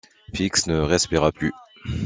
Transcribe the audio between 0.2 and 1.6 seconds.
Fix ne respira plus.